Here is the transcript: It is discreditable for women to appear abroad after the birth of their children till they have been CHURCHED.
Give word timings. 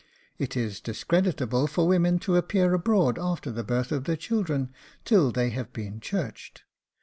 It 0.39 0.57
is 0.57 0.81
discreditable 0.81 1.67
for 1.67 1.87
women 1.87 2.17
to 2.21 2.35
appear 2.35 2.73
abroad 2.73 3.19
after 3.19 3.51
the 3.51 3.63
birth 3.63 3.91
of 3.91 4.05
their 4.05 4.15
children 4.17 4.73
till 5.05 5.31
they 5.31 5.51
have 5.51 5.71
been 5.73 5.99
CHURCHED. 5.99 6.63